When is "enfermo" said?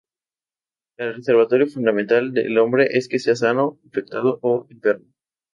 4.71-5.05